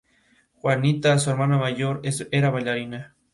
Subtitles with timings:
[0.63, 3.05] Güímar," cosechando tan solo cuatro derrotas todas ellas a domicilio.